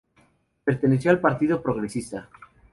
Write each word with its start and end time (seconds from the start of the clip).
Perteneció 0.63 1.11
al 1.11 1.19
Partido 1.19 1.61
Progresista. 1.61 2.27